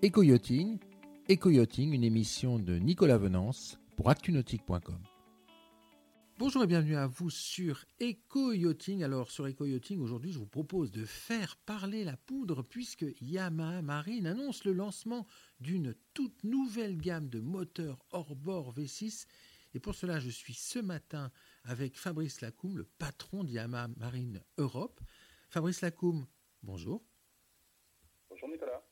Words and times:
Eco-Yachting, 0.00 0.78
Eco-Yachting, 1.28 1.92
une 1.92 2.04
émission 2.04 2.60
de 2.60 2.78
Nicolas 2.78 3.18
Venance 3.18 3.80
pour 3.96 4.10
actunautique.com. 4.10 5.02
Bonjour 6.38 6.62
et 6.62 6.68
bienvenue 6.68 6.94
à 6.94 7.08
vous 7.08 7.30
sur 7.30 7.84
Eco-Yachting. 8.00 9.02
Alors 9.02 9.32
sur 9.32 9.48
Eco-Yachting, 9.48 9.98
aujourd'hui 9.98 10.30
je 10.30 10.38
vous 10.38 10.46
propose 10.46 10.92
de 10.92 11.04
faire 11.04 11.56
parler 11.66 12.04
la 12.04 12.16
poudre 12.16 12.62
puisque 12.62 13.06
Yamaha 13.20 13.82
Marine 13.82 14.28
annonce 14.28 14.62
le 14.64 14.72
lancement 14.72 15.26
d'une 15.58 15.96
toute 16.14 16.44
nouvelle 16.44 16.96
gamme 16.96 17.28
de 17.28 17.40
moteurs 17.40 18.06
hors-bord 18.12 18.74
V6. 18.74 19.26
Et 19.74 19.80
pour 19.80 19.96
cela, 19.96 20.20
je 20.20 20.30
suis 20.30 20.54
ce 20.54 20.78
matin 20.78 21.32
avec 21.64 21.98
Fabrice 21.98 22.40
Lacoum, 22.40 22.78
le 22.78 22.84
patron 22.84 23.42
de 23.42 23.50
Yamaha 23.50 23.88
Marine 23.96 24.44
Europe. 24.58 25.00
Fabrice 25.50 25.80
Lacoum, 25.80 26.28
bonjour. 26.62 27.02
Bonjour 28.30 28.48
Nicolas. 28.48 28.87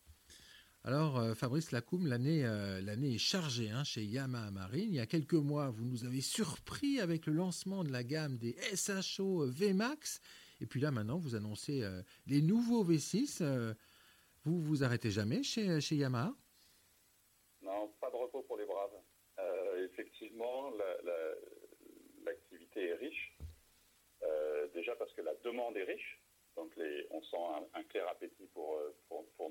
Alors, 0.88 1.18
euh, 1.18 1.34
Fabrice 1.34 1.72
Lacoum, 1.72 2.06
l'année 2.06 2.46
euh, 2.46 2.78
est 2.78 3.18
chargée 3.18 3.70
hein, 3.70 3.82
chez 3.82 4.02
Yamaha 4.02 4.52
Marine. 4.52 4.90
Il 4.90 4.95
y 4.95 5.00
a 5.00 5.06
quelques 5.06 5.32
mois, 5.32 5.68
vous 5.68 5.84
nous 5.84 6.04
avez 6.04 6.20
surpris 6.20 7.00
avec 7.00 7.26
le 7.26 7.32
lancement 7.32 7.82
de 7.82 7.90
la 7.90 8.04
gamme 8.04 8.38
des 8.38 8.54
SHO 8.72 9.46
VMAX. 9.46 10.20
Et 10.60 10.66
puis 10.66 10.78
là, 10.78 10.92
maintenant, 10.92 11.18
vous 11.18 11.34
annoncez 11.34 11.82
euh, 11.82 12.02
les 12.28 12.40
nouveaux 12.40 12.84
V6. 12.84 13.42
vous 14.45 14.60
vous 14.60 14.84
arrêtez 14.84 15.10
jamais 15.10 15.42
chez, 15.42 15.80
chez 15.80 15.96
Yamaha? 15.96 16.32
Non, 17.62 17.92
pas 18.00 18.09
de 18.09 18.16
repos 18.16 18.42
pour 18.42 18.56
les 18.56 18.64
braves. 18.64 18.95
effectivement, 19.90 20.70
l'activité 22.24 22.90
est 22.90 22.95
riche. 22.95 23.37
déjà 24.73 24.95
parce 24.95 25.12
que 25.14 25.23
la 25.23 25.34
demande 25.42 25.76
est 25.78 25.82
riche. 25.82 26.20
Donc 26.56 26.74
les, 26.77 27.06
on 27.10 27.23
sent 27.23 27.37
un, 27.74 27.83
clair 27.84 28.09
appétit 28.09 28.46
pour, 28.55 28.77
euh, 28.77 28.96
pour, 29.09 29.51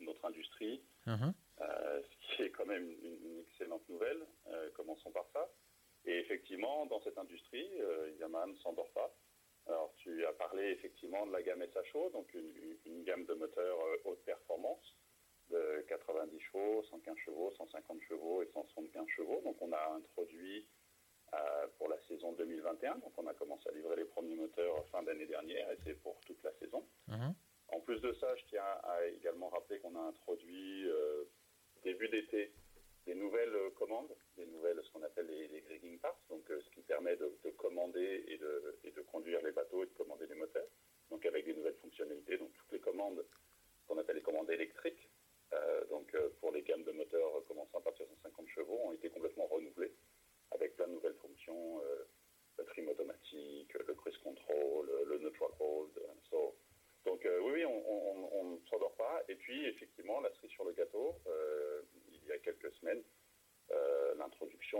notre 0.00 0.24
industrie, 0.24 0.82
uh-huh. 1.06 1.32
euh, 1.60 2.02
ce 2.02 2.36
qui 2.36 2.42
est 2.42 2.50
quand 2.50 2.66
même 2.66 2.90
une, 3.02 3.40
excellente 3.40 3.88
nouvelle. 3.88 4.26
Euh, 4.48 4.70
commençons 4.74 5.10
par 5.10 5.26
ça. 5.32 5.48
Et 6.04 6.18
effectivement, 6.18 6.86
dans 6.86 7.00
cette 7.02 7.18
industrie, 7.18 7.68
Yamaha 8.18 8.46
ne 8.46 8.56
s'endort 8.56 8.90
pas. 8.90 9.14
Alors 9.66 9.92
tu 9.98 10.24
as 10.24 10.32
parlé 10.32 10.70
effectivement 10.70 11.26
de 11.26 11.32
la 11.32 11.42
gamme 11.42 11.62
SHO, 11.92 12.10
donc 12.10 12.32
une, 12.34 13.04
gamme 13.04 13.24
de 13.26 13.34
moteurs 13.34 13.78
haute 14.04 14.22
performance 14.24 14.96
de 15.50 15.84
90 15.88 16.40
chevaux, 16.40 16.82
115 16.90 17.16
chevaux, 17.18 17.52
150 17.56 18.00
chevaux 18.08 18.42
et 18.42 18.48
175 18.52 19.06
chevaux. 19.08 19.40
Donc 19.44 19.60
on 19.60 19.72
a 19.72 19.92
introduit 19.94 20.58
euh, 20.60 20.79
pour 21.78 21.88
la 21.88 21.98
saison 22.08 22.32
2021. 22.32 22.96
Donc 22.98 23.12
on 23.16 23.26
a 23.26 23.34
commencé 23.34 23.68
à 23.68 23.72
livrer 23.72 23.96
les 23.96 24.04
premiers 24.04 24.34
moteurs 24.34 24.86
fin 24.88 25.02
d'année 25.02 25.26
dernière 25.26 25.70
et 25.70 25.78
c'est 25.84 25.94
pour 26.02 26.20
toute 26.26 26.42
la 26.42 26.52
saison. 26.54 26.84
Uh-huh. 27.08 27.32
En 27.68 27.80
plus 27.80 28.00
de 28.00 28.12
ça, 28.14 28.34
je 28.36 28.44
tiens 28.48 28.64
à 28.82 29.06
également 29.06 29.48
rappeler 29.48 29.78
qu'on 29.78 29.94
a 29.96 30.00
introduit 30.00 30.88
euh, 30.88 31.24
début 31.84 32.08
d'été 32.08 32.52
des 33.06 33.14
nouvelles 33.14 33.56
commandes, 33.78 34.14
des 34.36 34.46
nouvelles, 34.46 34.78
ce 34.84 34.90
qu'on 34.90 35.02
appelle 35.02 35.26
les, 35.26 35.48
les 35.48 35.60
rigging 35.68 35.98
parts, 35.98 36.20
donc 36.28 36.48
euh, 36.50 36.60
ce 36.60 36.70
qui 36.70 36.82
permet 36.82 37.16
de, 37.16 37.32
commander 37.56 38.24
et 38.28 38.36
de, 38.36 38.78
et 38.84 38.90
de, 38.90 39.00
conduire 39.00 39.40
les 39.42 39.52
bateaux 39.52 39.82
et 39.82 39.86
de 39.86 39.92
commander 39.92 40.26
les 40.26 40.34
moteurs, 40.34 40.68
donc 41.10 41.24
avec 41.24 41.46
des 41.46 41.54
nouvelles 41.54 41.78
fonctionnalités. 41.80 42.36
Donc 42.36 42.52
toutes 42.52 42.72
les 42.72 42.80
commandes 42.80 43.24
qu'on 43.86 43.96
appelle 43.98 44.16
les 44.16 44.22
commandes 44.22 44.50
électriques, 44.50 45.08
donc 45.88 46.14
pour 46.40 46.52
les 46.52 46.62
gammes 46.62 46.84
de 46.84 46.92
moteurs 46.92 47.44
commençant 47.48 47.78
à 47.78 47.80
partir 47.80 48.06
de 48.06 48.14
150 48.22 48.48
chevaux, 48.48 48.78
ont 48.84 48.92
été 48.92 49.08
complètement 49.10 49.46
renouvelées 49.46 49.92
avec 50.52 50.76
plein 50.76 50.86
de 50.86 50.92
nouvelles 50.92 51.16
fonctions, 51.20 51.80
euh, 51.84 52.04
le 52.58 52.64
trim 52.66 52.88
automatique, 52.88 53.72
le 53.74 53.94
cruise 53.94 54.16
control, 54.18 54.90
le 55.06 55.18
neutral 55.18 55.50
hold. 55.58 55.90
donc 57.04 57.24
euh, 57.24 57.40
oui, 57.40 57.64
on 57.64 58.44
ne 58.44 58.58
s'endort 58.68 58.94
pas. 58.94 59.22
Et 59.28 59.34
puis 59.34 59.66
effectivement, 59.66 60.20
la 60.20 60.30
cerise 60.34 60.50
sur 60.50 60.64
le 60.64 60.72
gâteau, 60.72 61.16
euh, 61.26 61.82
il 62.12 62.24
y 62.26 62.32
a 62.32 62.38
quelques 62.38 62.72
semaines, 62.74 63.02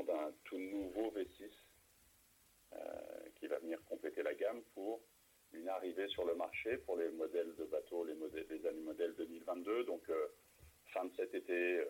d'un 0.05 0.33
tout 0.45 0.59
nouveau 0.59 1.13
V6 1.13 1.51
qui 3.37 3.47
va 3.49 3.59
venir 3.59 3.83
compléter 3.85 4.23
la 4.23 4.35
gamme 4.35 4.63
pour 4.75 5.01
une 5.53 5.69
arrivée 5.69 6.07
sur 6.09 6.25
le 6.25 6.35
marché 6.37 6.77
pour 6.79 6.97
les 6.97 7.11
modèles 7.11 7.55
de 7.57 7.65
bateaux, 7.65 8.05
les, 8.05 8.15
modèles, 8.15 8.47
les 8.49 8.65
années 8.67 8.81
modèles 8.83 9.15
2022. 9.17 9.85
Donc 9.85 10.03
fin 10.93 11.05
de 11.05 11.13
cet 11.17 11.35
été, 11.35 11.85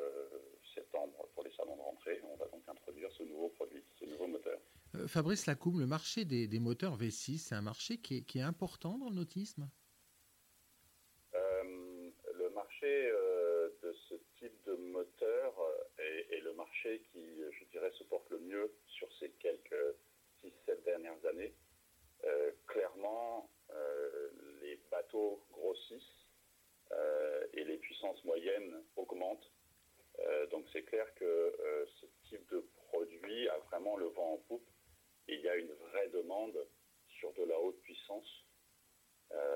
septembre 0.74 1.28
pour 1.34 1.44
les 1.44 1.52
salons 1.52 1.76
de 1.76 1.82
rentrée. 1.82 2.20
On 2.24 2.36
va 2.36 2.46
donc 2.46 2.62
introduire 2.66 3.10
ce 3.12 3.22
nouveau 3.24 3.48
produit, 3.50 3.84
ce 3.98 4.04
nouveau 4.06 4.26
moteur. 4.26 4.58
Euh, 4.94 5.06
Fabrice 5.06 5.46
Lacoum, 5.46 5.80
le 5.80 5.86
marché 5.86 6.24
des, 6.24 6.58
moteurs 6.58 6.96
V6, 6.96 7.38
c'est 7.38 7.54
un 7.54 7.62
marché 7.62 7.98
qui 7.98 8.24
est, 8.34 8.40
important 8.40 8.98
dans 8.98 9.08
le 9.08 9.16
nautisme? 9.16 9.68
Euh, 11.34 12.10
Le 12.34 12.50
marché 12.50 13.10
euh, 13.12 13.68
de 13.82 13.92
ce 14.08 14.14
type 14.38 14.64
de 14.66 14.74
moteur 14.74 15.54
est, 15.98 16.40
le 16.40 16.54
marché 16.54 17.02
qui, 17.12 17.24
dirais, 17.80 17.92
se 17.98 18.04
porte 18.04 18.28
le 18.30 18.38
mieux 18.40 18.72
sur 18.86 19.08
ces 19.18 19.30
quelques 19.32 19.96
6-7 20.42 20.84
dernières 20.84 21.24
années. 21.26 21.54
clairement, 22.66 23.50
les 24.60 24.78
bateaux 24.90 25.42
grossissent 25.50 26.26
et 27.54 27.64
les 27.64 27.78
puissances 27.78 28.22
moyennes 28.24 28.82
augmentent 28.96 29.50
euh, 30.26 30.46
donc 30.48 30.66
c'est 30.72 30.82
clair 30.82 31.06
que 31.14 31.24
euh, 31.24 31.86
ce 32.00 32.06
type 32.28 32.46
de 32.50 32.64
produit 32.88 33.48
a 33.48 33.58
vraiment 33.70 33.96
le 33.96 34.06
vent 34.06 34.34
en 34.34 34.38
poupe 34.38 34.68
et 35.28 35.34
il 35.34 35.40
y 35.40 35.48
a 35.48 35.56
une 35.56 35.72
vraie 35.72 36.08
demande 36.08 36.58
sur 37.18 37.32
de 37.34 37.44
la 37.44 37.58
haute 37.58 37.80
puissance. 37.80 38.44
Euh, 39.32 39.46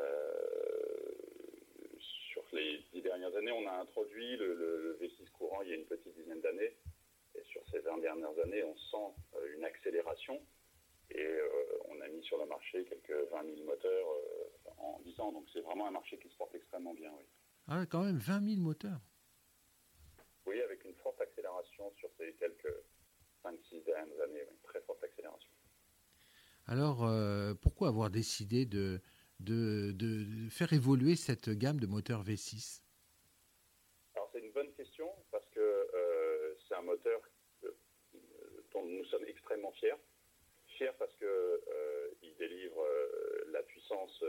sur 1.99 2.45
les 2.53 2.85
dix 2.93 3.03
dernières 3.03 3.35
années, 3.37 3.53
on 3.53 3.67
a 3.67 3.73
introduit 3.73 4.37
le, 4.37 4.97
V6 5.01 5.31
courant 5.31 5.63
il 5.63 5.71
y 5.71 5.73
a 5.73 5.77
une 5.77 5.87
petite 5.87 6.15
dizaine 6.15 6.41
d'années. 6.41 6.77
Ces 7.75 7.81
20 7.81 7.99
dernières 7.99 8.39
années, 8.39 8.63
on 8.63 8.77
sent 8.77 9.41
une 9.57 9.65
accélération. 9.65 10.41
Et 11.11 11.27
on 11.89 12.01
a 12.01 12.09
mis 12.09 12.23
sur 12.23 12.39
le 12.39 12.47
marché 12.47 12.85
quelques 12.85 13.31
20 13.31 13.45
000 13.57 13.65
moteurs 13.67 14.07
en 14.79 15.01
10 15.05 15.21
ans. 15.21 15.33
Donc 15.33 15.47
c'est 15.53 15.61
vraiment 15.61 15.89
un 15.89 15.91
marché 15.91 16.17
qui 16.19 16.29
se 16.29 16.37
porte 16.37 16.55
extrêmement 16.55 16.95
bien. 16.95 17.13
Oui. 17.19 17.25
Ah, 17.67 17.85
quand 17.87 18.05
même 18.05 18.19
20 18.19 18.55
000 18.55 18.61
moteurs 18.61 19.01
oui, 20.47 20.61
avec 20.61 20.85
une 20.85 20.95
forte 20.97 21.21
accélération 21.21 21.93
sur 21.99 22.11
ces 22.19 22.33
quelques 22.35 22.75
5-6 23.45 23.85
dernières 23.85 24.21
années, 24.23 24.43
une 24.51 24.59
très 24.63 24.81
forte 24.83 25.03
accélération. 25.03 25.51
Alors, 26.67 27.05
euh, 27.05 27.55
pourquoi 27.55 27.89
avoir 27.89 28.11
décidé 28.11 28.67
de, 28.67 29.01
de, 29.41 29.93
de, 29.93 30.49
faire 30.51 30.73
évoluer 30.73 31.17
cette 31.17 31.51
gamme 31.51 31.81
de 31.81 31.87
moteurs 31.87 32.25
V6 32.25 32.83
Alors, 34.15 34.29
c'est 34.33 34.41
une 34.41 34.53
bonne 34.53 34.73
question 34.73 35.11
parce 35.31 35.47
que 35.51 35.61
euh, 35.61 36.55
c'est 36.69 36.75
un 36.75 36.83
moteur 36.83 37.21
dont 38.73 38.85
nous 38.85 39.05
sommes 39.05 39.25
fiers. 39.85 40.01
Fiers 40.77 40.97
parce 40.99 41.15
qu'il 41.17 41.27
euh, 41.27 42.09
délivre 42.39 42.85
la 43.53 43.63
puissance 43.63 44.25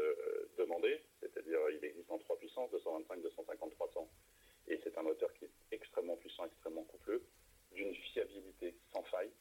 demandée, 0.57 1.01
c'est-à-dire 1.19 1.59
il 1.71 1.83
existe 1.83 2.11
en 2.11 2.19
trois 2.19 2.37
puissances, 2.37 2.69
225, 2.71 3.21
250, 3.21 3.71
300 3.71 4.09
et 4.67 4.79
c'est 4.83 4.97
un 4.97 5.03
moteur 5.03 5.31
qui 5.33 5.45
est 5.45 5.51
extrêmement 5.71 6.17
puissant, 6.17 6.45
extrêmement 6.45 6.83
coupleux, 6.83 7.23
d'une 7.71 7.93
fiabilité 7.95 8.75
sans 8.93 9.03
faille. 9.03 9.31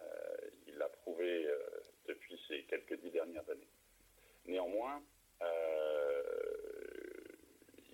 Euh, 0.00 0.36
il 0.66 0.76
l'a 0.76 0.88
prouvé 0.88 1.46
euh, 1.46 1.58
depuis 2.06 2.40
ces 2.48 2.62
quelques 2.64 3.00
dix 3.00 3.10
dernières 3.10 3.48
années. 3.48 3.68
Néanmoins, 4.46 5.02
euh, 5.42 6.22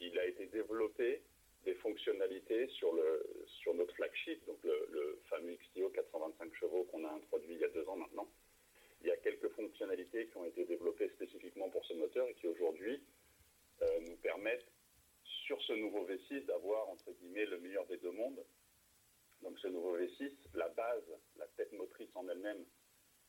il 0.00 0.18
a 0.18 0.26
été 0.26 0.46
développé 0.46 1.22
des 1.64 1.74
fonctionnalités 1.74 2.68
sur, 2.68 2.94
notre 3.74 3.94
flagship, 3.94 4.44
donc 4.46 4.56
le, 4.64 5.07
XTO 5.78 5.90
425 5.90 6.54
chevaux 6.54 6.84
qu'on 6.84 7.04
a 7.04 7.12
introduit 7.12 7.54
il 7.54 7.60
y 7.60 7.64
a 7.64 7.68
deux 7.68 7.86
ans 7.88 7.96
maintenant. 7.96 8.28
Il 9.00 9.06
y 9.06 9.10
a 9.10 9.16
quelques 9.18 9.48
fonctionnalités 9.50 10.26
qui 10.26 10.36
ont 10.36 10.44
été 10.44 10.64
développées 10.64 11.08
spécifiquement 11.10 11.68
pour 11.70 11.84
ce 11.84 11.94
moteur 11.94 12.28
et 12.28 12.34
qui 12.34 12.48
aujourd'hui 12.48 13.00
nous 14.06 14.16
permettent 14.16 14.66
sur 15.46 15.60
ce 15.62 15.72
nouveau 15.74 16.06
V6 16.06 16.46
d'avoir, 16.46 16.88
entre 16.88 17.12
guillemets, 17.12 17.46
le 17.46 17.58
meilleur 17.60 17.86
des 17.86 17.96
deux 17.98 18.10
mondes. 18.10 18.44
Donc 19.42 19.58
ce 19.60 19.68
nouveau 19.68 19.96
V6, 19.96 20.32
la 20.54 20.68
base, 20.70 21.04
la 21.36 21.46
tête 21.56 21.72
motrice 21.72 22.10
en 22.16 22.28
elle-même, 22.28 22.64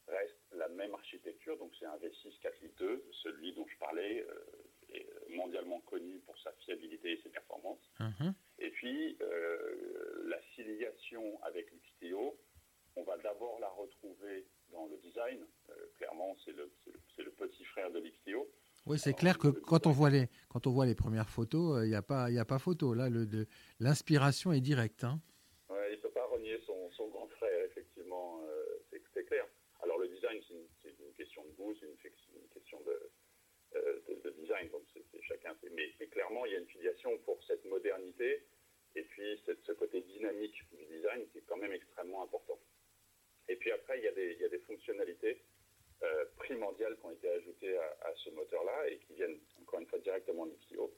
reste 0.07 0.39
la 0.53 0.67
même 0.69 0.93
architecture. 0.95 1.55
Donc 1.57 1.71
c'est 1.79 1.85
un 1.85 1.97
V6 1.97 2.39
4 2.41 2.61
litres 2.61 2.75
2, 2.79 3.05
celui 3.23 3.53
dont 3.53 3.67
je 3.67 3.77
parlais, 3.77 4.25
euh, 4.27 4.95
est 4.95 5.07
mondialement 5.29 5.81
connu 5.81 6.19
pour 6.25 6.37
sa 6.39 6.51
fiabilité 6.53 7.11
et 7.11 7.21
ses 7.21 7.29
performances. 7.29 7.91
Uh-huh. 7.99 8.33
Et 8.59 8.69
puis 8.71 9.17
euh, 9.21 10.23
la 10.27 10.41
ciliation 10.55 11.41
avec 11.43 11.71
l'XTO, 11.71 12.37
on 12.95 13.03
va 13.03 13.17
d'abord 13.17 13.57
la 13.59 13.69
retrouver 13.69 14.45
dans 14.71 14.87
le 14.87 14.97
design. 14.97 15.45
Euh, 15.69 15.73
clairement, 15.97 16.35
c'est 16.45 16.51
le, 16.51 16.71
le, 17.17 17.31
petit 17.31 17.63
frère 17.65 17.91
de 17.91 17.99
l'XTO. 17.99 18.47
Oui, 18.85 18.97
c'est 18.97 19.13
clair 19.13 19.37
que 19.37 19.47
quand 19.47 19.87
on 19.87 19.91
voit 19.91 20.09
les, 20.09 20.27
quand 20.49 20.65
on 20.67 20.71
voit 20.71 20.85
les 20.85 20.95
premières 20.95 21.29
photos, 21.29 21.77
il 21.77 21.83
euh, 21.83 21.87
n'y 21.87 21.95
a, 21.95 22.01
pas, 22.01 22.25
a 22.25 22.45
pas 22.45 22.59
photo. 22.59 22.93
Là, 22.93 23.07
l'inspiration 23.79 24.51
est 24.51 24.61
directe. 24.61 25.03
Hein. 25.03 25.21
il 25.69 25.97
ne 25.97 26.01
peut 26.01 26.09
pas 26.09 26.25
renier 26.25 26.59
son, 26.65 26.89
son, 26.91 27.07
grand 27.09 27.27
frère, 27.27 27.65
effectivement, 27.65 28.41
euh, 28.43 28.97
c'est 29.13 29.25
clair. 29.25 29.45
Alors 29.81 29.99
le 29.99 30.07
design, 30.07 30.41
c'est 30.81 30.89
une, 30.89 31.13
question 31.13 31.43
de 31.43 31.51
goût, 31.51 31.75
c'est 31.79 31.85
une, 31.85 31.97
question 32.53 32.79
euh, 32.87 34.01
de, 34.07 34.21
de, 34.23 34.29
design, 34.41 34.69
donc 34.69 34.83
c'est 34.93 35.21
chacun. 35.21 35.55
Mais, 35.75 35.93
mais, 35.99 36.07
clairement, 36.07 36.45
il 36.45 36.53
y 36.53 36.55
a 36.55 36.59
une 36.59 36.67
filiation 36.67 37.17
pour 37.19 37.43
cette 37.43 37.63
modernité 37.65 38.43
et 38.95 39.03
puis 39.03 39.39
ce 48.19 48.29
moteur-là 48.31 48.89
et 48.89 48.97
qui 48.99 49.13
viennent 49.13 49.39
encore 49.61 49.79
une 49.79 49.87
fois 49.87 49.99
directement 49.99 50.45
de 50.45 50.51
l'XTO. 50.51 50.93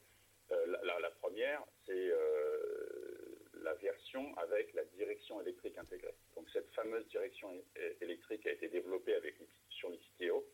La, 0.50 1.00
la, 1.00 1.12
première, 1.12 1.64
c'est 1.86 2.10
la 3.62 3.74
version 3.76 4.38
avec 4.62 4.74
la 4.74 4.84
direction 4.96 5.42
électrique 5.42 5.78
intégrée. 5.78 6.14
Donc 6.36 6.48
cette 6.54 6.70
fameuse 6.74 7.08
direction 7.08 7.50
électrique 8.00 8.46
a 8.46 8.52
été 8.52 8.68
développée 8.70 9.16
avec, 9.16 9.36
sur 9.70 9.90
l'XTO. 9.90 10.46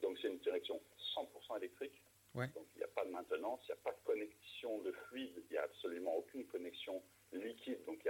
Donc 0.00 0.18
c'est 0.20 0.28
une 0.28 0.38
direction 0.38 0.80
100% 1.14 1.58
électrique. 1.58 2.00
Donc 2.34 2.66
il 2.74 2.78
n'y 2.78 2.84
a 2.84 2.88
pas 2.88 3.04
de 3.04 3.10
maintenance, 3.10 3.60
il 3.64 3.72
n'y 3.72 3.78
a 3.78 3.82
pas 3.84 3.92
de 3.92 4.04
connexion 4.04 4.78
de 4.78 4.92
fluide, 4.92 5.34
il 5.36 5.52
n'y 5.52 5.58
a 5.58 5.62
absolument 5.62 6.16
aucune 6.16 6.44
connexion 6.46 7.02
liquide. 7.32 7.84
Donc 7.84 8.00
il, 8.02 8.08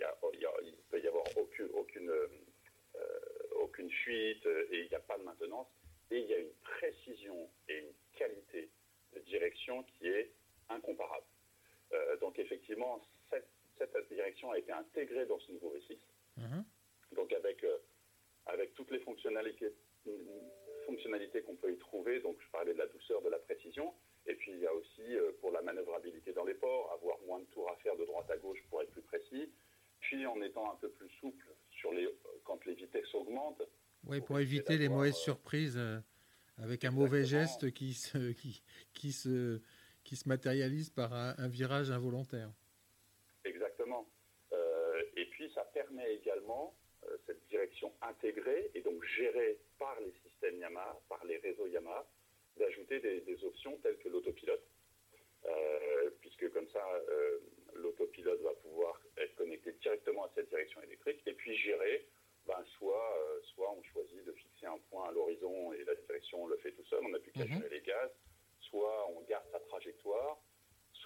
y 0.00 0.04
a, 0.04 0.14
il, 0.62 0.76
peut 0.90 1.00
y 1.00 1.08
avoir 1.08 1.24
aucune, 1.36 1.70
aucune, 1.74 2.10
euh, 2.10 2.28
aucune 3.60 3.90
fuite 3.90 4.46
et 4.46 4.82
il 4.82 4.88
n'y 4.88 4.94
a 4.94 5.00
pas 5.00 5.18
de 5.18 5.24
maintenance. 5.24 5.68
Et 6.10 6.18
il 6.18 6.26
y 6.26 6.34
a 6.34 6.38
une 6.38 6.52
précision 6.62 7.50
et 7.68 7.78
une 7.78 7.92
qualité 8.16 8.70
de 9.14 9.20
direction 9.20 9.82
qui 9.84 10.06
est 10.06 10.30
incomparable. 10.68 11.26
Euh, 11.92 12.16
donc 12.18 12.38
effectivement, 12.38 13.04
cette 13.30 13.48
cette 13.78 14.08
direction 14.08 14.50
a 14.50 14.58
été 14.58 14.72
intégrée 14.72 15.26
dans 15.26 15.38
ce 15.40 15.52
nouveau 15.52 15.72
V6. 15.74 15.98
Mhm. 16.36 16.64
Donc 17.14 17.32
avec, 17.32 17.62
euh, 17.64 17.78
avec 18.46 18.74
toutes 18.74 18.90
les 18.90 19.00
fonctionnalités, 19.00 19.72
fonctionnalités 20.86 21.42
qu'on 21.42 21.56
peut 21.56 21.72
y 21.72 21.78
trouver, 21.78 22.20
donc 22.20 22.36
je 22.40 22.50
parlais 22.50 22.72
de 22.72 22.78
la 22.78 22.86
douceur, 22.86 23.22
de 23.22 23.28
la 23.28 23.38
précision, 23.38 23.92
et 24.26 24.34
puis 24.34 24.52
il 24.52 24.60
y 24.60 24.66
a 24.66 24.74
aussi 24.74 25.16
euh, 25.16 25.32
pour 25.40 25.50
la 25.50 25.62
manœuvrabilité 25.62 26.32
dans 26.32 26.44
les 26.44 26.54
ports, 26.54 26.92
avoir 26.92 27.18
moins 27.26 27.40
de 27.40 27.44
tours 27.46 27.70
à 27.70 27.76
faire 27.76 27.96
de 27.96 28.04
droite 28.04 28.30
à 28.30 28.36
gauche 28.36 28.58
pour 28.70 28.82
être 28.82 28.90
plus 28.90 29.02
précis, 29.02 29.50
puis 30.00 30.26
en 30.26 30.40
étant 30.42 30.72
un 30.72 30.76
peu 30.76 30.88
plus 30.90 31.08
souple 31.20 31.46
sur 31.70 31.92
les, 31.92 32.08
quand 32.44 32.64
les 32.64 32.74
vitesses 32.74 33.14
augmentent. 33.14 33.62
Oui, 34.04 34.20
pour, 34.20 34.38
éviter 34.38 34.78
les 34.78 34.88
mauvaises 34.88 35.14
euh, 35.14 35.24
surprises 35.24 35.80
avec 36.58 36.84
un 36.84 36.92
mauvais 36.92 37.24
geste 37.24 37.72
qui 37.72 37.94
se, 37.94 38.32
qui, 38.32 38.62
qui 38.94 39.12
se, 39.12 39.60
qui 40.04 40.14
se 40.16 40.28
matérialise 40.28 40.90
par 40.90 41.12
un 41.12 41.48
virage 41.48 41.90
involontaire. 41.90 42.50
Permet 45.76 46.14
également 46.14 46.74
euh, 47.04 47.16
cette 47.26 47.46
direction 47.48 47.92
intégrée 48.00 48.70
et 48.74 48.80
donc 48.80 49.02
gérée 49.04 49.58
par 49.78 49.98
les 50.00 50.12
systèmes 50.24 50.58
Yamaha, 50.58 50.98
par 51.08 51.22
les 51.26 51.36
réseaux 51.38 51.66
Yamaha, 51.66 52.06
d'ajouter 52.56 52.98
des, 53.00 53.44
options 53.44 53.76
telles 53.82 53.98
que 53.98 54.08
l'autopilote, 54.08 54.64
euh, 55.44 56.10
puisque 56.20 56.50
comme 56.52 56.68
ça, 56.68 56.82
euh, 57.10 57.38
l'autopilote 57.74 58.40
va 58.40 58.54
pouvoir 58.54 58.98
être 59.18 59.34
connecté 59.36 59.72
directement 59.72 60.24
à 60.24 60.30
cette 60.34 60.48
direction 60.48 60.80
électrique 60.82 61.20
et 61.26 61.34
puis 61.34 61.54
gérer, 61.56 62.06
ben, 62.46 62.64
soit, 62.78 63.40
soit 63.54 63.70
on 63.72 63.82
choisit 63.82 64.24
de 64.24 64.32
fixer 64.32 64.66
un 64.66 64.78
point 64.88 65.08
à 65.08 65.12
l'horizon 65.12 65.72
et 65.74 65.84
la 65.84 65.94
direction 65.94 66.44
on 66.44 66.46
le 66.46 66.56
fait 66.58 66.72
tout 66.72 66.84
seul, 66.84 67.00
on 67.04 67.10
n'a 67.10 67.18
plus 67.18 67.32
qu'à 67.32 67.44
mhm. 67.44 67.58
gérer 67.58 67.68
les 67.68 67.82
gaz, 67.82 68.10
soit 68.60 69.10
on 69.10 69.20
garde 69.22 69.44
sa 69.52 69.60
trajectoire, 69.60 70.38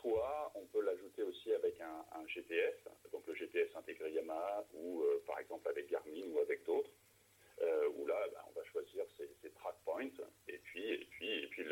soit 0.00 0.52
on 0.54 0.64
peut 0.66 0.82
l'ajouter 0.82 1.22
aussi 1.22 1.52
avec 1.52 1.80
un, 1.80 2.26
GPS, 2.26 2.74
donc 3.12 3.26
le 3.26 3.34
GPS 3.34 3.68
intégré 3.74 4.12
Yamaha 4.12 4.64
ou 4.74 5.02
euh, 5.02 5.22
par 5.26 5.38
exemple 5.40 5.68
avec 5.68 5.90
Garmin 5.90 6.26
ou 6.32 6.38
avec 6.38 6.64
d'autres, 6.64 6.90
euh, 7.60 7.88
où 7.96 8.06
là 8.06 8.26
ben, 8.32 8.40
on 8.48 8.52
va 8.52 8.64
choisir 8.66 9.04
ses, 9.16 9.50
track 9.50 9.74
points 9.84 10.08
et 10.48 10.58
puis, 10.58 10.92
et 10.92 11.06
puis, 11.10 11.28
et 11.28 11.46
puis 11.48 11.64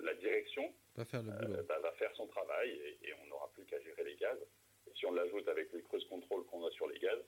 la 0.00 0.14
direction 0.14 0.72
va 0.96 1.04
faire, 1.04 1.20
euh, 1.20 1.62
ben, 1.62 1.78
va 1.80 1.92
faire 1.92 2.14
son 2.16 2.26
travail 2.26 2.70
et, 3.02 3.12
on 3.22 3.26
n'aura 3.28 3.50
plus 3.54 3.64
qu'à 3.64 3.80
gérer 3.80 4.04
les 4.04 4.16
gaz. 4.16 4.38
Et 4.86 4.90
si 4.94 5.06
on 5.06 5.12
l'ajoute 5.12 5.48
avec 5.48 5.72
les 5.72 5.82
cruise 5.82 6.04
control 6.06 6.44
qu'on 6.46 6.66
a 6.66 6.70
sur 6.72 6.88
les 6.88 6.98
gaz, 6.98 7.18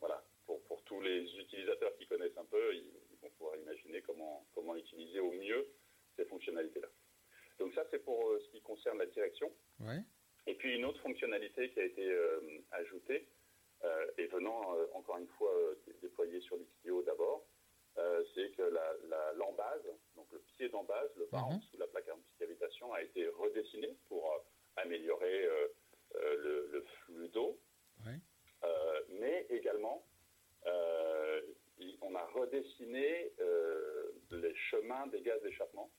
voilà, 0.00 0.22
pour, 0.46 0.60
pour 0.62 0.82
tous 0.84 1.00
les 1.00 1.22
utilisateurs 1.38 1.94
qui 1.96 2.06
connaissent 2.06 2.36
un 2.36 2.44
peu, 2.44 2.74
ils, 2.74 2.92
vont 3.22 3.30
pouvoir 3.36 3.56
imaginer 3.56 4.00
comment, 4.00 4.46
comment 4.54 4.74
utiliser 4.74 5.20
au 5.20 5.32
mieux 5.32 5.68
ces 6.16 6.24
fonctionnalités-là. 6.24 6.88
Donc 7.58 7.74
ça, 7.74 7.84
c'est 7.90 8.02
pour 8.02 8.29
euh, 8.29 8.29
ce 8.40 8.48
qui 8.50 8.60
concerne 8.62 8.98
la 8.98 9.06
direction. 9.06 9.50
Et 10.46 10.54
puis 10.54 10.74
une 10.76 10.84
autre 10.84 11.00
fonctionnalité 11.00 11.70
qui 11.70 11.80
a 11.80 11.84
été 11.84 12.10
euh, 12.10 12.40
ajoutée, 12.72 13.28
euh, 13.84 14.06
et 14.18 14.26
venant 14.26 14.76
encore 14.94 15.18
une 15.18 15.28
fois 15.28 15.52
déployée 16.02 16.40
sur 16.40 16.56
l'XTO 16.56 17.02
d'abord, 17.02 17.46
c'est 18.34 18.50
que 18.52 18.62
l'embase, 19.36 19.84
donc 20.16 20.26
le 20.32 20.38
pied 20.56 20.68
d'embase, 20.68 21.10
le 21.16 21.26
bas 21.26 21.46
mhm. 21.50 21.60
sous 21.60 21.76
la 21.76 21.86
plaque 21.86 22.08
anti-cavitation, 22.08 22.92
a 22.92 23.02
été 23.02 23.26
redessiné 23.28 23.94
pour 24.08 24.32
améliorer 24.76 25.48
le, 26.14 26.68
le, 26.72 26.82
flux 26.82 27.28
d'eau. 27.28 27.58
mais 29.08 29.46
également, 29.50 30.06
on 32.02 32.14
a 32.14 32.26
redessiné 32.34 33.32
les 34.30 34.54
chemins 34.54 35.06
des 35.08 35.20
gaz 35.20 35.42
d'échappement 35.42 35.90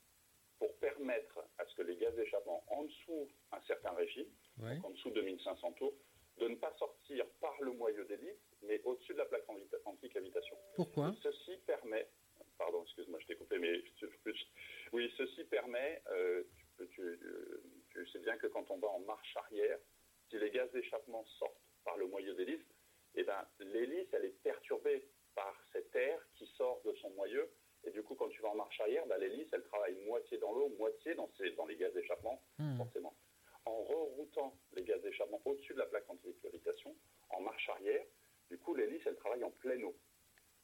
pour 0.62 0.78
permettre 0.78 1.40
à 1.58 1.66
ce 1.66 1.74
que 1.74 1.82
les 1.82 1.96
gaz 1.96 2.14
d'échappement 2.14 2.64
en 2.68 2.84
dessous 2.84 3.28
un 3.52 3.60
certain 3.62 3.94
régime, 3.94 4.28
donc 4.58 4.86
en 4.86 4.90
dessous 4.92 5.10
de 5.10 5.22
1500 5.22 5.72
tours, 5.72 5.96
de 6.38 6.48
ne 6.50 6.56
pas 6.56 6.72
sortir 6.78 7.26
par 7.40 7.60
le 7.62 7.72
moyeu 7.72 8.06
d'hélice, 8.06 8.38
mais 8.62 8.80
au-dessus 8.84 9.14
de 9.14 9.18
la 9.18 9.26
plaque 9.26 9.46
anti-cavitation. 9.86 10.56
Pourquoi? 10.76 11.16
Ceci 11.24 11.58
permet, 11.66 12.08
pardon, 12.60 12.84
excuse-moi, 12.84 13.18
je 13.22 13.26
t'ai 13.26 13.36
coupé, 13.38 13.58
mais 13.58 13.82
oui, 14.94 15.12
ceci 15.18 15.46
permet, 15.46 16.04
euh, 16.12 16.44
tu, 16.92 18.08
sais 18.14 18.20
bien 18.20 18.38
que 18.38 18.46
quand 18.46 18.70
on 18.70 18.78
va 18.78 18.90
en 18.90 19.00
marche 19.00 19.36
arrière, 19.38 19.80
si 20.30 20.38
les 20.38 20.52
gaz 20.52 20.72
d'échappement 20.74 21.26
sortent 21.40 21.58
par 21.84 21.98
le 21.98 22.06
moyeu 22.06 22.36
d'hélice, 22.36 22.62
eh 23.16 23.24
ben, 23.24 23.48
l'hélice, 23.62 24.10
elle 24.14 24.26
est 24.26 24.44
perturbée 24.44 25.10
par 25.34 25.60
cet 25.74 25.96
air 25.96 26.22
qui 26.36 26.46
sort 26.56 26.84
de 26.86 26.94
son 27.02 27.10
moyeu 27.12 27.50
et 27.84 27.92
du 27.92 28.04
coup, 28.04 28.16
quand 28.16 28.30
tu 28.30 28.42
vas 28.42 28.50
en 28.50 28.56
marche 28.56 28.80
arrière, 28.80 29.06
bah, 29.08 29.18
l'hélice, 29.18 29.48
elle 29.54 29.64
travaille 29.64 29.96
moitié 30.06 30.38
dans 30.38 30.54
l'eau, 30.54 30.70
moitié 30.78 31.16
dans, 31.16 31.30
dans 31.58 31.66
les 31.66 31.76
gaz 31.76 31.94
d'échappement, 31.94 32.42
hmm. 32.60 32.78
forcément. 32.78 33.16
En 33.66 33.84
reroutant 33.84 34.56
les 34.74 34.84
gaz 34.84 35.02
d'échappement 35.02 35.42
au-dessus 35.46 35.74
de 35.74 35.80
la 35.80 35.86
plaque 35.86 36.10
anti-gravitation, 36.10 36.96
en 37.30 37.42
marche 37.42 37.70
arrière, 37.70 38.06
du 38.50 38.58
coup, 38.58 38.76
l'hélice, 38.76 39.02
elle 39.06 39.16
travaille 39.16 39.44
en 39.44 39.52
pleine 39.52 39.84
eau. 39.84 39.96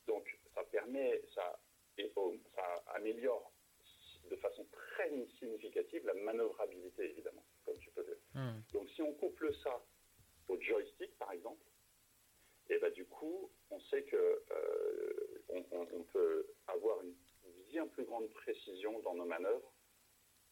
Donc, 0.05 0.39
ça 0.53 0.63
permet, 0.65 1.21
ça, 1.33 1.59
et, 1.97 2.11
ça 2.55 2.83
améliore 2.87 3.51
de 4.29 4.35
façon 4.35 4.65
très 4.71 5.09
significative 5.39 6.05
la 6.05 6.13
manœuvrabilité, 6.13 7.11
évidemment, 7.11 7.45
comme 7.65 7.77
tu 7.79 7.89
peux 7.91 8.03
dire. 8.03 8.17
Hmm. 8.33 8.61
Donc, 8.73 8.89
si 8.89 9.01
on 9.01 9.13
couple 9.13 9.53
ça 9.63 9.83
au 10.49 10.59
joystick, 10.59 11.17
par 11.17 11.31
exemple, 11.31 11.63
et 12.69 12.77
bah, 12.79 12.89
du 12.89 13.05
coup, 13.05 13.49
on 13.69 13.79
sait 13.79 14.03
que 14.03 14.43
euh, 14.51 15.43
on, 15.71 16.03
peut 16.03 16.45
avoir 16.67 17.01
une 17.01 17.15
bien 17.69 17.87
plus 17.87 18.05
grande 18.05 18.29
précision 18.29 18.99
dans 18.99 19.15
nos 19.15 19.25
manœuvres 19.25 19.73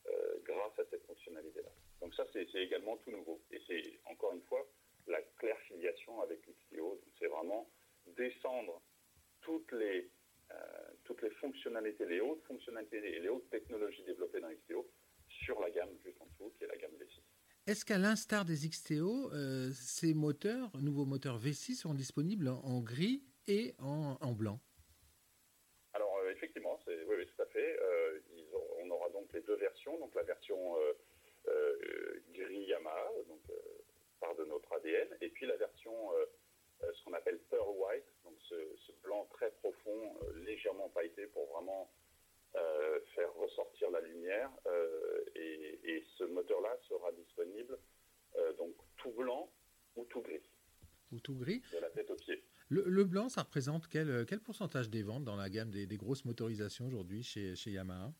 euh, 0.07 0.39
grâce 0.43 0.77
à 0.79 0.83
cette 0.89 1.05
fonctionnalité-là. 1.05 1.71
Donc 2.01 2.13
ça, 2.15 2.25
c'est 2.33 2.47
également 2.55 2.97
tout 2.97 3.11
nouveau. 3.11 3.41
Et 3.51 3.61
c'est, 3.67 3.99
encore 4.05 4.33
une 4.33 4.43
fois, 4.43 4.65
la 5.07 5.21
claire 5.37 5.59
filiation 5.67 6.21
avec 6.21 6.45
l'XTO. 6.45 7.01
C'est 7.19 7.27
vraiment 7.27 7.69
descendre 8.17 8.81
toutes 9.41 9.71
les, 9.71 10.09
euh, 10.51 10.55
toutes 11.03 11.21
les 11.21 11.29
fonctionnalités, 11.31 12.05
les 12.05 12.19
hautes 12.19 12.43
fonctionnalités 12.43 12.97
et 12.97 13.19
les 13.19 13.29
hautes 13.29 13.49
technologies 13.49 14.03
développées 14.03 14.39
dans 14.39 14.49
l'XTO 14.49 14.87
sur 15.27 15.59
la 15.59 15.69
gamme 15.69 15.89
juste 16.03 16.21
en 16.21 16.25
dessous, 16.25 16.53
qui 16.57 16.63
est 16.63 16.67
la 16.67 16.77
gamme 16.77 16.93
V6. 16.93 17.21
Est-ce 17.67 17.83
qu'à 17.83 17.97
l'instar 17.97 18.45
des 18.45 18.67
XTO, 18.67 19.31
euh, 19.33 19.71
ces 19.73 20.13
moteurs, 20.13 20.71
nouveaux 20.81 21.05
moteurs 21.05 21.39
V6, 21.39 21.75
seront 21.75 21.95
disponibles 21.95 22.47
en, 22.47 22.81
gris 22.81 23.23
et 23.47 23.73
en, 23.79 24.33
blanc? 24.33 24.59
Effectivement, 26.35 26.79
oui, 26.87 26.95
oui, 27.07 27.25
tout 27.25 27.41
à 27.41 27.45
fait. 27.47 27.79
Euh, 27.81 28.19
on 28.79 28.89
aura 28.89 29.09
donc 29.09 29.31
les 29.33 29.41
deux 29.41 29.55
versions, 29.55 29.97
donc 29.99 30.13
la 30.15 30.23
version 30.23 30.75
gris 32.33 32.65
Yamaha, 32.65 33.11
donc 33.27 33.41
part 34.19 34.35
de 34.35 34.45
notre 34.45 34.71
ADN, 34.73 35.17
et 35.21 35.29
puis 35.29 35.45
la 35.45 35.55
version 35.55 36.11
ce 36.81 37.03
qu'on 37.03 37.13
appelle 37.13 37.39
pearl 37.49 37.69
white, 37.69 38.05
donc 38.23 38.35
ce, 38.49 38.55
ce 38.85 38.91
blanc 39.03 39.27
très 39.31 39.51
profond, 39.51 40.17
légèrement 40.45 40.89
pailleté 40.89 41.27
pour 41.27 41.47
vraiment 41.47 41.89
euh, 42.55 42.99
faire 43.15 43.33
ressortir 43.33 43.91
la 43.91 43.99
lumière 43.99 44.49
euh, 44.67 45.25
et, 45.35 46.03
ce 46.17 46.23
moteur-là 46.23 46.77
sera 46.87 47.11
disponible 47.11 47.77
euh, 48.37 48.53
donc 48.53 48.73
tout 48.95 49.11
blanc 49.11 49.51
ou 49.97 50.05
tout 50.05 50.21
gris. 50.21 50.49
Ou 51.11 51.19
tout 51.19 51.35
gris. 51.35 51.61
De 51.73 51.79
la 51.79 51.89
tête 51.89 52.09
aux 52.09 52.15
pieds. 52.15 52.41
Le, 52.69 53.03
blanc, 53.03 53.29
ça 53.29 53.43
représente 53.43 53.87
quel, 53.87 54.25
quel, 54.25 54.39
pourcentage 54.39 54.89
des 54.89 55.03
ventes 55.03 55.23
dans 55.23 55.35
la 55.35 55.49
gamme 55.49 55.69
des, 55.69 55.97
grosses 55.97 56.25
motorisations 56.25 56.87
aujourd'hui 56.87 57.21
chez, 57.21 57.55
chez 57.55 57.71
Yamaha? 57.71 58.11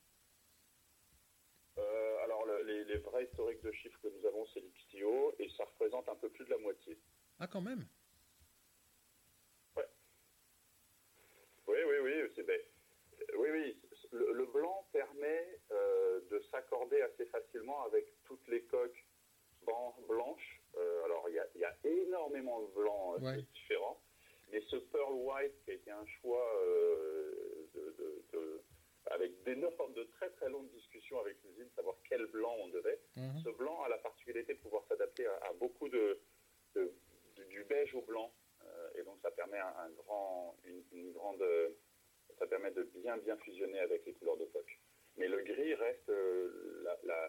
Alors 2.24 2.46
les, 2.66 2.84
les, 2.86 2.98
vrais 2.98 3.25
historiques 3.25 3.64
de 3.64 3.72
chiffres 3.72 4.00
que 4.02 4.08
nous 4.08 4.25
avons, 4.28 4.46
c'est 4.54 4.60
l'XTO 4.62 5.36
et 5.40 5.50
ça 5.58 5.66
représente 5.66 6.08
un 6.10 6.16
peu 6.16 6.30
plus 6.30 6.46
de 6.46 6.52
la 6.52 6.58
moitié. 6.60 6.98
Ah 7.40 7.48
quand 7.48 7.62
même 7.62 7.86
Ouais. 9.75 9.88
Oui, 11.68 11.78
oui, 11.88 11.96
oui, 12.04 12.32
c'est 12.36 12.46
bête. 12.46 12.72
Oui, 13.38 13.50
oui, 13.52 13.78
le, 14.12 14.46
blanc 14.46 14.88
permet 14.92 15.60
euh, 15.72 16.22
de 16.30 16.40
s'accorder 16.52 17.02
assez 17.02 17.25
facilement 17.25 17.84
avec 17.84 18.06
toutes 18.24 18.48
les 18.48 18.62
coques 18.64 19.06
blanches. 20.08 20.62
Euh, 20.78 21.04
alors, 21.06 21.28
il 21.30 21.36
y, 21.60 21.64
a 21.64 21.75
énormément 21.84 22.62
de 22.62 22.68
blancs 22.74 23.18
euh, 23.24 23.42
différents, 23.54 24.00
mais 24.52 24.62
ce 24.70 24.75
pearl 24.75 25.14
white 25.14 25.54
qui 25.64 25.72
a 25.72 25.74
été 25.74 25.92
un 25.92 26.06
choix 26.06 26.46
avec 29.12 29.44
des 29.44 29.56
normes 29.56 29.94
de 29.94 30.04
très 30.04 30.30
très 30.32 30.50
longue 30.50 30.70
discussion 30.72 31.20
avec 31.20 31.38
l'usine, 31.44 31.70
savoir 31.75 31.96
quel 32.10 32.25
blanc 32.28 32.54
on 32.60 32.68
devait. 32.70 33.00
Mhm. 33.16 33.40
Ce 33.44 33.50
blanc 33.50 33.82
a 33.84 33.90
la 33.90 33.98
particularité 33.98 34.54
de 34.54 34.60
pouvoir 34.60 34.84
s'adapter 34.88 35.25
à, 35.25 35.54
beaucoup 35.60 35.90
de, 35.90 36.20
du 36.75 37.64
beige 37.86 37.96
au 37.96 38.01
blanc. 38.01 38.32
et 38.98 39.04
donc 39.04 39.18
ça 39.22 39.32
permet 39.32 39.60
un, 39.60 39.89
grand, 39.98 40.56
une, 40.65 41.12
grande, 41.12 41.44
ça 42.39 42.48
permet 42.48 42.72
de 42.72 42.84
bien 42.96 43.18
bien 43.18 43.38
fusionner 43.38 43.80
avec 43.80 44.06
les 44.06 44.13
couleurs 44.13 44.38
de 44.38 44.46
poche. 44.46 44.80
Mais 45.18 45.27
le 45.27 45.42
gris 45.44 45.74
reste 45.75 46.12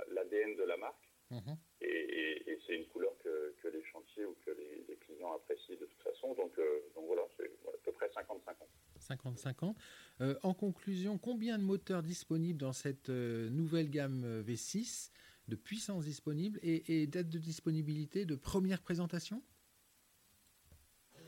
l'ADN 0.09 0.57
de 0.57 0.65
la 0.65 0.77
marque. 0.77 1.09
Mhm. 1.31 1.57
Et, 1.83 2.59
c'est 2.67 2.75
une 2.75 2.87
couleur 2.89 3.17
que, 3.23 3.69
les 3.69 3.85
chantiers 3.85 4.25
ou 4.25 4.35
que 4.45 4.51
les, 4.51 4.97
clients 4.97 5.33
apprécient 5.35 5.77
de 5.77 5.87
toute 5.87 6.03
façon. 6.03 6.35
Donc, 6.35 6.57
donc 6.95 7.07
voilà, 7.07 7.23
c'est 7.37 7.51
à 7.69 7.77
peu 7.85 7.93
près 7.93 8.09
50-50. 8.09 8.67
50-50. 8.99 9.75
Euh, 10.21 10.35
en 10.43 10.55
conclusion, 10.55 11.19
combien 11.19 11.59
de 11.59 11.63
moteurs 11.63 12.03
disponibles 12.03 12.59
dans 12.59 12.73
cette 12.73 13.11
euh, 13.11 13.51
nouvelle 13.51 13.91
gamme 13.91 14.25
euh, 14.25 14.43
V6 14.43 15.11
de 15.49 15.57
puissance 15.57 16.05
disponible 16.05 16.59
et, 16.63 17.07
date 17.07 17.29
de 17.29 17.39
disponibilité 17.39 18.25
de 18.25 18.35
première 18.35 18.83
présentation 18.83 19.43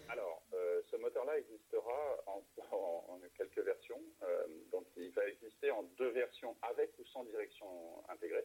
Alors, 0.08 0.42
ce 0.90 0.96
moteur-là 0.96 1.38
en, 2.72 3.20
quelques 3.36 3.58
versions. 3.58 4.00
donc, 4.72 4.86
il 4.96 5.10
va 5.12 5.26
exister 5.28 5.70
en 5.70 5.82
deux 5.96 6.10
versions 6.10 6.56
avec 6.62 6.98
ou 6.98 7.04
sans 7.06 7.24
direction 7.24 8.02
intégrée. 8.08 8.44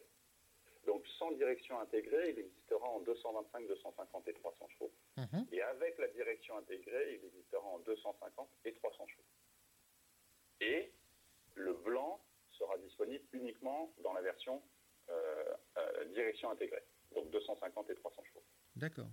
Donc, 0.86 1.06
sans 1.18 1.32
direction 1.32 1.80
intégrée, 1.80 2.30
il 2.30 2.38
existera 2.38 2.86
en 2.88 3.00
225, 3.00 3.66
250 3.66 4.28
et 4.28 4.34
300 4.34 4.68
chevaux. 4.68 4.92
Mhm. 5.16 5.46
Et 5.52 5.62
avec 5.62 5.98
la 5.98 6.08
direction 6.08 6.56
intégrée, 6.58 7.14
il 7.14 7.26
existera 7.26 7.64
en 7.64 7.78
250 7.80 8.48
et 8.66 8.72
300 8.74 9.06
chevaux. 9.06 9.22
Et 10.60 10.92
le 11.54 11.72
blanc 11.74 12.20
sera 12.52 12.76
disponible 12.78 13.24
uniquement 13.32 13.92
dans 14.02 14.12
la 14.12 14.20
version 14.22 14.62
euh, 15.10 15.54
euh, 15.76 16.04
direction 16.14 16.50
intégrée, 16.50 16.82
donc 17.14 17.30
250 17.30 17.90
et 17.90 17.94
300 17.94 18.22
chevaux. 18.24 18.44
D'accord. 18.76 19.08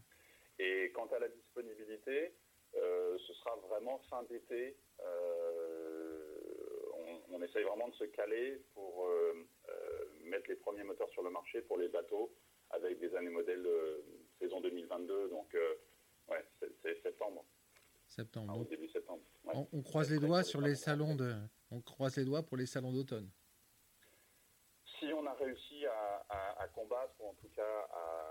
Et 0.60 0.92
quant 0.94 1.08
à 1.08 1.20
la 1.20 1.28
disponibilité, 1.28 2.28
euh, 2.28 2.30
ce 2.74 3.34
sera 3.34 3.56
vraiment 3.68 4.00
fin 4.10 4.24
d'été. 4.24 4.76
on, 6.94 7.36
on, 7.36 7.42
essaye 7.44 7.64
vraiment 7.64 7.90
de 7.90 7.96
se 7.96 8.06
caler 8.06 8.62
pour 8.74 9.08
mettre 10.24 10.50
les 10.50 10.56
premiers 10.56 10.84
moteurs 10.84 11.10
sur 11.10 11.24
le 11.24 11.30
marché 11.30 11.62
pour 11.62 11.78
les 11.78 11.90
bateaux 11.90 12.32
avec 12.70 13.00
des 13.00 13.14
années 13.16 13.30
modèles 13.30 13.68
saison 14.40 14.62
2022. 14.62 15.30
Donc, 15.30 15.56
ouais, 16.30 16.46
c'est 16.82 17.02
septembre. 17.04 17.46
Septembre. 18.12 18.54
Ah, 18.62 18.70
début 18.70 18.90
septembre. 18.90 19.24
On, 19.72 19.82
croise 19.82 20.12
les 20.12 20.20
doigts 20.20 20.44
sur 20.44 20.60
les 20.60 20.76
salons 20.76 21.16
de. 21.16 21.34
On 21.72 21.80
croise 21.80 22.18
les 22.18 22.26
doigts 22.26 22.44
pour 22.44 22.58
les 22.58 22.66
salons 22.66 22.92
d'automne. 22.92 23.30
Si 25.00 25.06
on 25.14 25.26
a 25.26 25.34
réussi 25.34 25.86
à, 25.86 26.68
combattre 26.76 27.14
ou 27.20 27.30
en 27.30 27.34
tout 27.36 27.48
cas 27.56 27.88
à, 27.90 28.31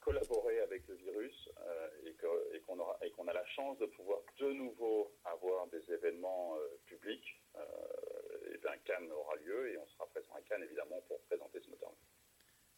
collaborer 0.00 0.60
avec 0.60 0.86
le 0.88 0.94
virus 0.94 1.48
euh, 1.58 1.88
et 2.06 2.60
qu'on 2.60 2.78
aura 2.78 2.98
et 3.02 3.10
qu'on 3.10 3.28
a 3.28 3.32
la 3.32 3.44
chance 3.46 3.78
de 3.78 3.86
pouvoir 3.86 4.20
de 4.38 4.52
nouveau 4.52 5.12
avoir 5.24 5.66
des 5.68 5.92
événements 5.92 6.56
euh, 6.56 6.80
publics, 6.86 7.40
euh, 7.56 8.54
et 8.54 8.58
bien 8.58 8.76
Cannes 8.84 9.10
aura 9.12 9.36
lieu 9.36 9.72
et 9.72 9.78
on 9.78 9.86
sera 9.88 10.06
présent 10.08 10.32
à 10.34 10.40
Cannes 10.42 10.62
évidemment 10.62 11.00
pour 11.08 11.20
présenter 11.22 11.60
ce 11.60 11.70
moteur. 11.70 11.92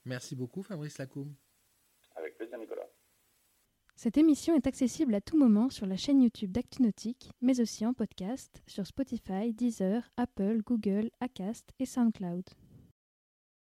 Merci 0.05 0.37
beaucoup 0.37 0.63
Fabrice 0.63 0.99
Lacoum. 0.99 1.35
Avec 2.17 2.37
plaisir 2.37 2.59
Nicolas. 2.59 2.89
Cette 3.95 4.17
émission 4.17 4.57
est 4.57 4.67
accessible 4.67 5.15
à 5.15 5.21
tout 5.21 5.39
moment 5.39 5.71
sur 5.71 5.87
la 5.87 5.97
chaîne 5.97 6.23
YouTube 6.23 6.51
d'ActuNautique, 6.51 7.31
mais 7.41 7.61
aussi 7.61 7.87
en 7.87 7.93
podcast 7.93 8.63
sur 8.67 8.87
Spotify, 8.87 9.53
Deezer, 9.53 10.09
Apple, 10.17 10.63
Google, 10.63 11.11
Acast 11.21 11.71
et 11.79 11.87
SoundCloud. 11.87 12.45